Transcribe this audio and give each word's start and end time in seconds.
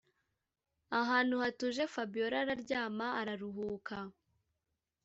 ahantu 0.99 1.35
hatuje 1.43 1.83
fabiora 1.93 2.37
araryama 2.43 3.07
araruhuka. 3.19 3.97